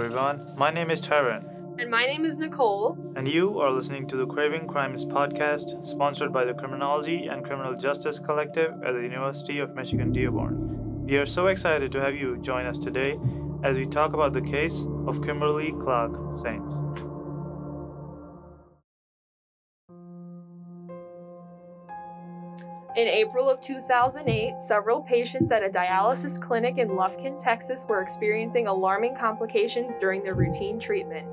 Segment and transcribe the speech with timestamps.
[0.00, 0.44] everyone.
[0.56, 1.44] My name is Taryn.
[1.78, 2.98] And my name is Nicole.
[3.14, 7.76] And you are listening to the Craving Crimes podcast, sponsored by the Criminology and Criminal
[7.76, 11.06] Justice Collective at the University of Michigan Dearborn.
[11.06, 13.20] We are so excited to have you join us today
[13.62, 17.03] as we talk about the case of Kimberly Clark Saenz.
[22.96, 28.68] In April of 2008, several patients at a dialysis clinic in Lufkin, Texas were experiencing
[28.68, 31.26] alarming complications during their routine treatment.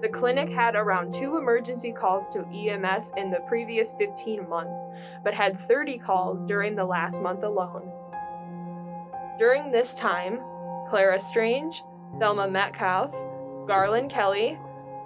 [0.00, 4.86] The clinic had around two emergency calls to EMS in the previous 15 months,
[5.24, 7.90] but had 30 calls during the last month alone.
[9.38, 10.38] During this time,
[10.88, 11.82] Clara Strange,
[12.20, 13.10] Thelma Metcalf,
[13.66, 14.56] Garland Kelly,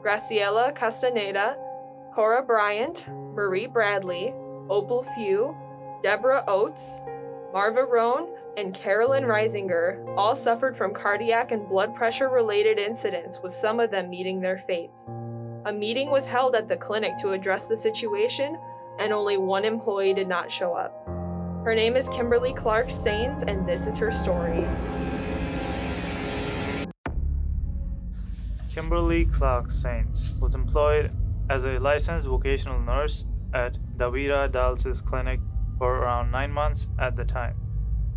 [0.04, 1.56] Graciela Castaneda,
[2.14, 4.34] Cora Bryant, Marie Bradley,
[4.68, 5.56] Opal Few,
[6.02, 7.00] Deborah Oates,
[7.52, 13.54] Marva Roan, and Carolyn Reisinger all suffered from cardiac and blood pressure related incidents, with
[13.54, 15.08] some of them meeting their fates.
[15.66, 18.58] A meeting was held at the clinic to address the situation,
[18.98, 21.06] and only one employee did not show up.
[21.64, 24.66] Her name is Kimberly Clark Saenz, and this is her story.
[28.68, 31.12] Kimberly Clark Saenz was employed
[31.48, 35.38] as a licensed vocational nurse at DaVita Dialysis Clinic
[35.78, 37.56] for around nine months at the time.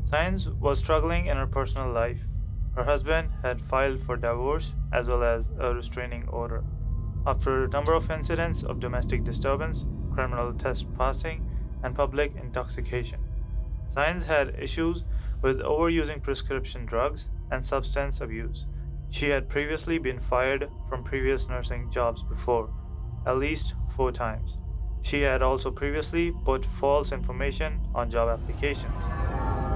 [0.04, 2.28] Saenz was struggling in her personal life.
[2.76, 6.64] Her husband had filed for divorce as well as a restraining order.
[7.26, 11.50] After a number of incidents of domestic disturbance, criminal test passing,
[11.84, 13.20] and public intoxication,
[13.88, 15.06] Saenz had issues
[15.42, 18.68] with overusing prescription drugs and substance abuse.
[19.10, 22.70] She had previously been fired from previous nursing jobs before,
[23.26, 24.58] at least four times.
[25.06, 29.04] She had also previously put false information on job applications.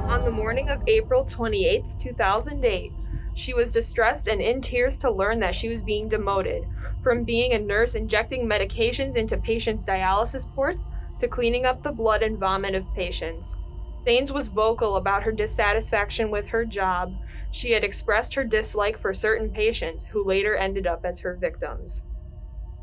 [0.09, 2.91] On the morning of April 28, 2008,
[3.35, 6.65] she was distressed and in tears to learn that she was being demoted
[7.03, 10.87] from being a nurse injecting medications into patients' dialysis ports
[11.19, 13.55] to cleaning up the blood and vomit of patients.
[14.03, 17.13] Saenz was vocal about her dissatisfaction with her job.
[17.51, 22.01] She had expressed her dislike for certain patients who later ended up as her victims.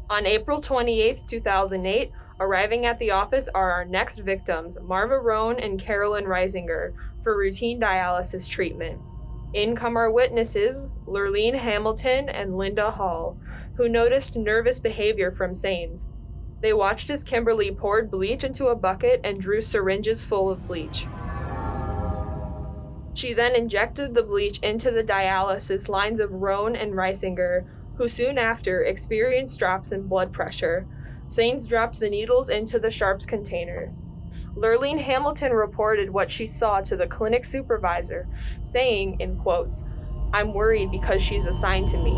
[0.09, 5.81] On April 28, 2008, Arriving at the office are our next victims, Marva Roan and
[5.81, 6.93] Carolyn Reisinger,
[7.23, 9.01] for routine dialysis treatment.
[9.55, 13.39] In come our witnesses, Lurleen Hamilton and Linda Hall,
[13.77, 16.09] who noticed nervous behavior from Saenz.
[16.61, 21.07] They watched as Kimberly poured bleach into a bucket and drew syringes full of bleach.
[23.15, 27.65] She then injected the bleach into the dialysis lines of Roan and Reisinger,
[27.97, 30.87] who soon after experienced drops in blood pressure,
[31.29, 34.03] Saenz dropped the needles into the sharps containers.
[34.57, 38.27] Lurleen Hamilton reported what she saw to the clinic supervisor,
[38.63, 39.85] saying, in quotes,
[40.33, 42.13] I'm worried because she's assigned to me.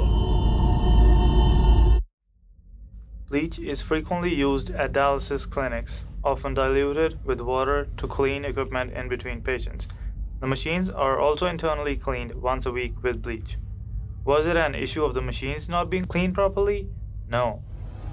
[3.29, 9.09] Bleach is frequently used at dialysis clinics, often diluted with water to clean equipment in
[9.09, 9.89] between patients.
[10.41, 13.59] The machines are also internally cleaned once a week with bleach.
[14.25, 16.89] Was it an issue of the machines not being cleaned properly?
[17.29, 17.63] No.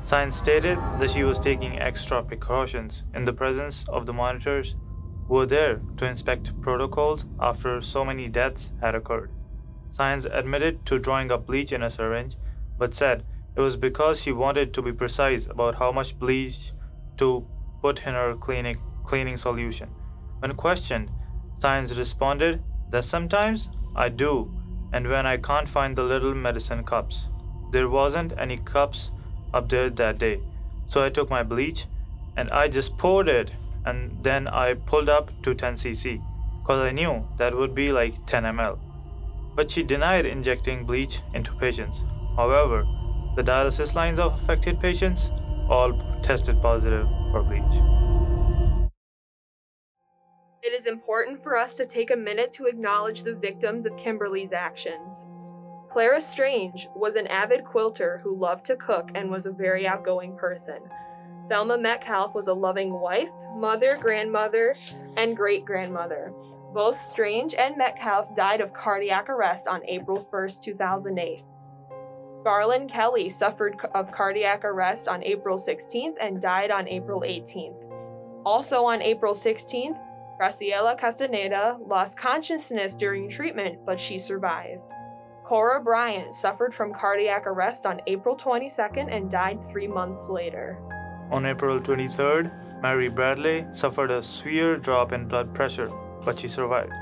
[0.06, 4.76] Saenz stated that she was taking extra precautions in the presence of the monitors
[5.28, 9.32] who were there to inspect protocols after so many deaths had occurred.
[9.90, 12.38] Saenz admitted to drawing up bleach in a syringe,
[12.78, 16.72] but said it was because she wanted to be precise about how much bleach
[17.18, 17.44] to
[17.82, 19.90] put in her cleaning, cleaning solution.
[20.38, 21.10] When questioned,
[21.56, 22.62] Saenz responded
[22.92, 24.54] that sometimes I do,
[24.94, 27.30] and when I can't find the little medicine cups.
[27.72, 29.10] There wasn't any cups
[29.56, 30.40] up there that day.
[30.86, 31.86] So I took my bleach
[32.38, 33.56] and I just poured it
[33.86, 36.22] and then I pulled up to 10 cc
[36.60, 38.78] because I knew that would be like 10 ml.
[39.56, 42.04] But she denied injecting bleach into patients.
[42.36, 42.86] However,
[43.36, 45.32] the dialysis lines of affected patients
[45.70, 47.76] all tested positive for bleach.
[50.62, 54.52] It is important for us to take a minute to acknowledge the victims of Kimberly's
[54.52, 55.28] actions.
[55.96, 60.36] Clara Strange was an avid quilter who loved to cook and was a very outgoing
[60.36, 60.80] person.
[61.48, 64.76] Thelma Metcalf was a loving wife, mother, grandmother,
[65.16, 66.34] and great grandmother.
[66.74, 71.44] Both Strange and Metcalf died of cardiac arrest on April 1, 2008.
[72.44, 77.82] Garland Kelly suffered of cardiac arrest on April 16th and died on April 18th.
[78.46, 79.98] Also on April 16th,
[80.42, 84.82] Graciela Castaneda lost consciousness during treatment, but she survived.
[85.46, 90.80] Cora Bryant suffered from cardiac arrest on April 22nd and died three months later.
[91.30, 95.92] On April 23rd, Mary Bradley suffered a severe drop in blood pressure,
[96.24, 96.94] but she survived.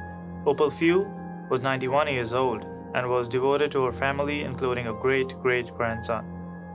[0.46, 1.10] Opal Few
[1.50, 2.66] was 91 years old.
[2.96, 6.26] and was devoted to her family, including a great great grandson.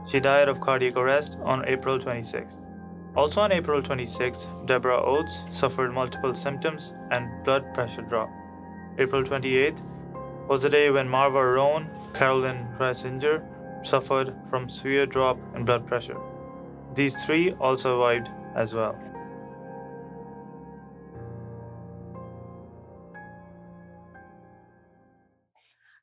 [0.05, 2.59] She died of cardiac arrest on April 26.
[3.15, 8.29] Also on April 26, Deborah Oates suffered multiple symptoms and blood pressure drop.
[8.97, 9.79] April 28
[10.49, 13.45] was the day when Marva Roan, Carolyn Reisinger,
[13.85, 16.17] suffered from severe drop in blood pressure.
[16.95, 18.99] These three all survived as well.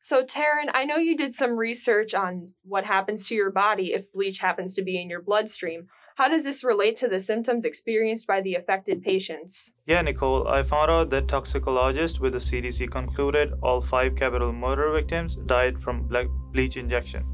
[0.00, 4.12] So, Taryn, I know you did some research on what happens to your body if
[4.12, 5.88] bleach happens to be in your bloodstream.
[6.17, 9.75] How does this relate to the symptoms experienced by the affected patients?
[9.87, 14.91] Yeah, Nicole, I found out that toxicologists with the CDC concluded all five capital murder
[14.93, 16.09] victims died from
[16.55, 17.27] bleach injection.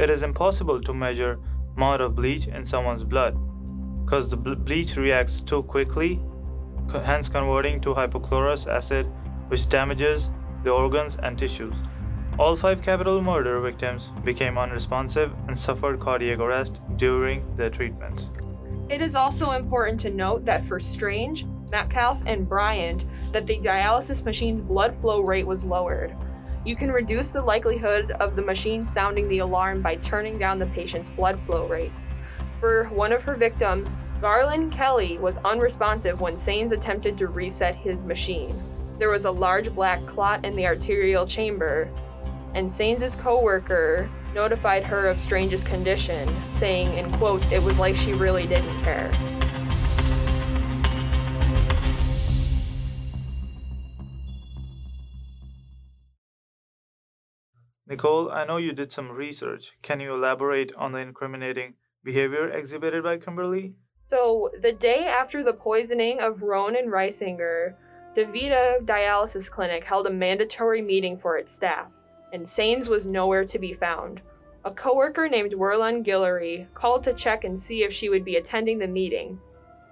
[0.00, 1.38] It is impossible to measure
[1.76, 3.38] amount of bleach in someone's blood
[4.04, 6.20] because the bleach reacts too quickly,
[7.04, 9.06] hence converting to hypochlorous acid,
[9.46, 10.30] which damages
[10.64, 11.76] the organs and tissues.
[12.38, 18.30] All five capital murder victims became unresponsive and suffered cardiac arrest during their treatments.
[18.90, 24.22] It is also important to note that for Strange, Metcalf, and Bryant, that the dialysis
[24.22, 26.14] machine's blood flow rate was lowered.
[26.66, 30.66] You can reduce the likelihood of the machine sounding the alarm by turning down the
[30.66, 31.92] patient's blood flow rate.
[32.60, 38.04] For one of her victims, Garland Kelly was unresponsive when Saenz attempted to reset his
[38.04, 38.62] machine.
[38.98, 41.88] There was a large black clot in the arterial chamber,
[42.56, 48.14] and Saenz's co-worker notified her of Strange's condition, saying in quotes, it was like she
[48.14, 49.12] really didn't care.
[57.86, 59.72] Nicole, I know you did some research.
[59.82, 63.74] Can you elaborate on the incriminating behavior exhibited by Kimberly?
[64.06, 67.74] So, the day after the poisoning of Roan and Reisinger,
[68.16, 71.88] DaVita Dialysis Clinic held a mandatory meeting for its staff
[72.32, 74.20] and Saenz was nowhere to be found.
[74.64, 78.78] A coworker named Werlun Guillory called to check and see if she would be attending
[78.78, 79.38] the meeting.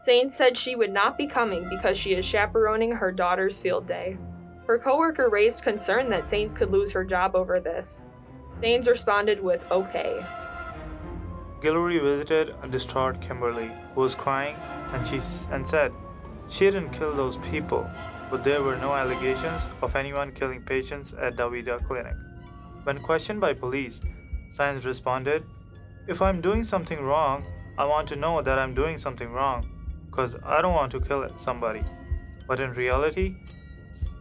[0.07, 4.17] Saenz said she would not be coming because she is chaperoning her daughter's field day.
[4.67, 8.05] Her coworker raised concern that Saenz could lose her job over this.
[8.61, 10.25] Saenz responded with okay.
[11.61, 14.57] Guillory visited a distraught Kimberly, who was crying,
[14.93, 15.21] and she
[15.51, 15.93] and said,
[16.49, 17.89] "She didn't kill those people
[18.35, 22.17] but there were no allegations of anyone killing patients at DaVita Clinic.
[22.83, 24.01] When questioned by police,
[24.51, 25.45] Saenz responded,
[26.09, 27.45] If I'm doing something wrong,
[27.79, 29.71] I want to know that I'm doing something wrong,
[30.11, 31.83] because I don't want to kill somebody.
[32.49, 33.37] But in reality,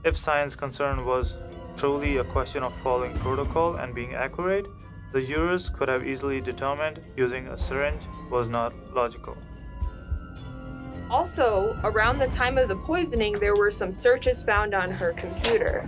[0.03, 1.37] if Saenz' concern was
[1.75, 4.67] truly a question of following protocol and being accurate,
[5.11, 9.37] the jurors could have easily determined using a syringe was not logical.
[11.13, 15.87] Also, around the time of the poisoning, there were some searches found on her computer.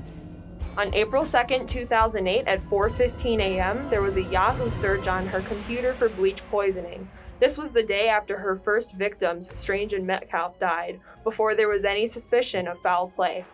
[0.78, 5.96] On April 2nd, 2008 at 4:15 a.m., there was a Yahoo search on her computer
[5.96, 7.10] for bleach poisoning.
[7.40, 11.86] This was the day after her first victims, Strange and Metcalf, died, before there was
[11.86, 13.46] any suspicion of foul play.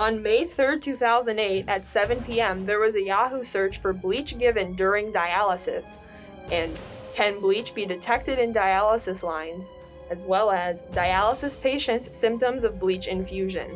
[0.00, 4.74] On May 3, 2008, at 7 p.m., there was a Yahoo search for bleach given
[4.74, 5.98] during dialysis,
[6.50, 6.76] and
[7.20, 9.72] can bleach be detected in dialysis lines,
[10.08, 13.72] as well as dialysis patients' symptoms of bleach infusion?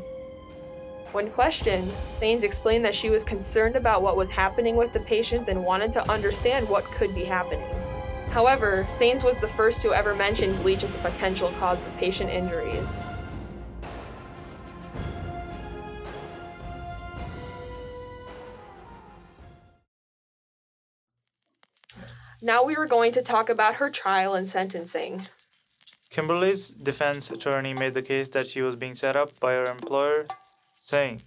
[1.12, 5.50] When questioned, Saenz explained that she was concerned about what was happening with the patients
[5.50, 7.68] and wanted to understand what could be happening.
[8.30, 12.30] However, Saenz was the first to ever mention bleach as a potential cause of patient
[12.30, 13.02] injuries.
[22.44, 25.22] Now we were going to talk about her trial and sentencing.
[26.10, 30.26] Kimberly's defense attorney made the case that she was being set up by her employer,
[30.78, 31.22] saying,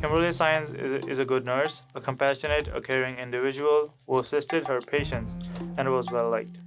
[0.00, 0.72] Kimberly Saenz
[1.06, 5.34] is a good nurse, a compassionate, a caring individual who assisted her patients
[5.76, 6.58] and was well liked.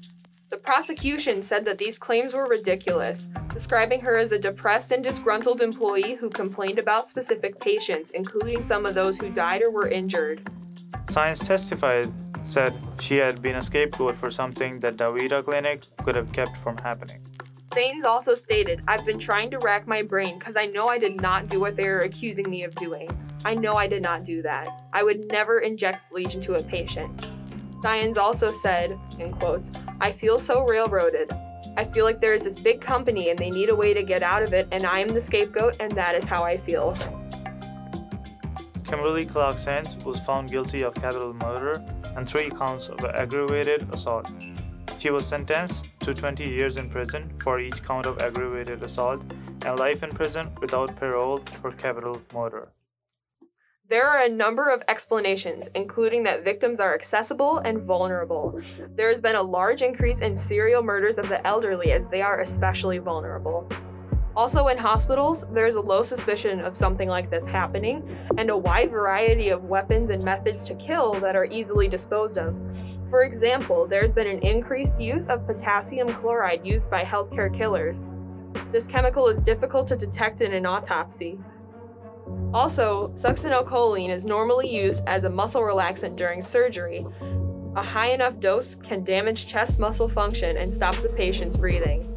[0.52, 5.60] The prosecution said that these claims were ridiculous, describing her as a depressed and disgruntled
[5.60, 10.48] employee who complained about specific patients, including some of those who died or were injured.
[11.08, 12.14] Saenz testified
[12.48, 16.78] said she had been a scapegoat for something that DaVita Clinic could have kept from
[16.78, 17.22] happening.
[17.70, 21.22] Saenz also stated, I've been trying to rack my brain because I know I did
[21.22, 23.10] not do what they are accusing me of doing.
[23.44, 24.70] I know I did not do that.
[24.94, 27.16] I would never inject bleach into a patient.
[27.84, 31.32] Saenz also said, in quotes, I feel so railroaded.
[31.76, 34.24] I feel like there is this big company and they need a way to get
[34.24, 36.98] out of it, and I am the scapegoat, and that is how I feel.
[38.88, 41.84] Kimberly Clark Saenz was found guilty of capital murder
[42.16, 44.32] and three counts of aggravated assault.
[44.98, 49.22] She was sentenced to 20 years in prison for each count of aggravated assault
[49.66, 52.70] and life in prison without parole for capital murder.
[53.90, 58.62] There are a number of explanations, including that victims are accessible and vulnerable.
[58.96, 62.40] There has been a large increase in serial murders of the elderly as they are
[62.40, 63.70] especially vulnerable.
[64.38, 68.92] Also, in hospitals, there's a low suspicion of something like this happening, and a wide
[68.92, 72.56] variety of weapons and methods to kill that are easily disposed of.
[73.10, 78.04] For example, there's been an increased use of potassium chloride used by healthcare killers.
[78.72, 81.40] This chemical is difficult to detect in an autopsy.
[82.54, 87.04] Also, succinylcholine is normally used as a muscle relaxant during surgery.
[87.76, 92.08] A high enough dose can damage chest muscle function and stop the patient's breathing.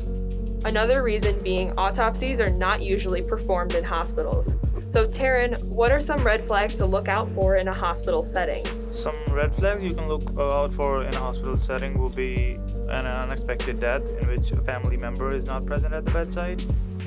[0.65, 4.57] Another reason being autopsies are not usually performed in hospitals.
[4.89, 8.67] So, Taryn, what are some red flags to look out for in a hospital setting?
[8.93, 12.57] Some red flags you can look out for in a hospital setting will be
[12.91, 16.63] an unexpected death in which a family member is not present at the bedside.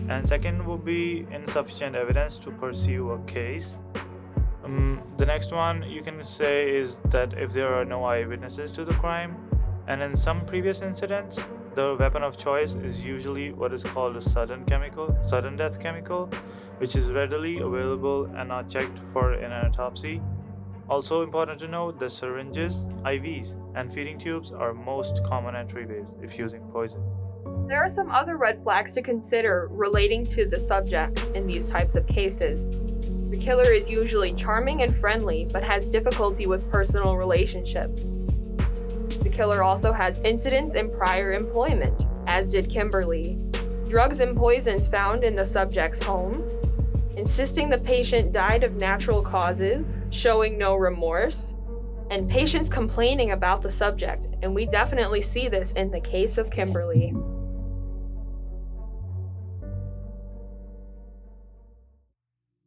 [0.10, 3.76] And second would be insufficient evidence to pursue a case.
[4.64, 8.84] Um, the next one you can say is that if there are no eyewitnesses to
[8.84, 9.36] the crime,
[9.88, 11.44] and in some previous incidents,
[11.76, 16.30] the weapon of choice is usually what is called a sudden chemical, sudden death chemical,
[16.78, 20.22] which is readily available and not checked for in an autopsy.
[20.90, 26.38] Also important to note that syringes, IVs, and feeding tubes are most common entryways if
[26.38, 27.02] using poison.
[27.68, 31.96] There are some other red flags to consider relating to the subject in these types
[31.96, 32.66] of cases.
[33.32, 38.23] The killer is usually charming and friendly, but has difficulty with personal relationships.
[39.34, 43.40] Killer also has incidents in prior employment, as did Kimberly.
[43.90, 46.48] Drugs and poisons found in the subject's home,
[47.18, 51.54] insisting the patient died of natural causes, showing no remorse,
[52.12, 56.52] and patients complaining about the subject, and we definitely see this in the case of
[56.52, 57.14] Kimberly.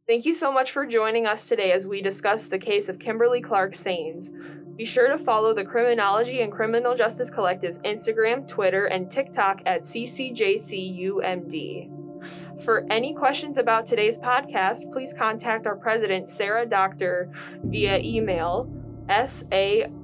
[0.08, 3.40] Thank you so much for joining us today as we discuss the case of Kimberly
[3.40, 4.30] Clark Saenz.
[4.76, 9.82] Be sure to follow the Criminology and Criminal Justice Collective's Instagram, Twitter, and TikTok at
[9.82, 11.10] CCJCUMD.
[12.62, 17.32] For any questions about today's podcast, please contact our president, Sarah Doctor,
[17.64, 18.72] via email
[19.08, 19.94] s-a-r-a-d-o-k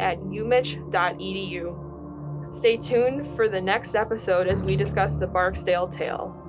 [0.00, 1.76] at umich.edu.
[2.52, 6.45] Stay tuned for the next episode as we discuss the Barksdale Tale.